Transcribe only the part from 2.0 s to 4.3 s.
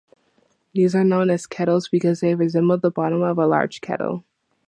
they resemble the bottom of a large kettle.